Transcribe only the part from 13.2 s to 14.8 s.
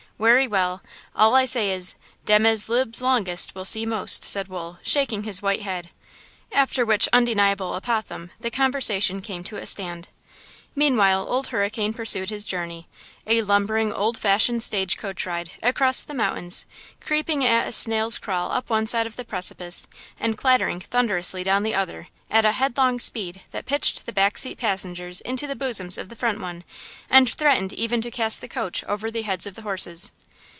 lumbering, old fashioned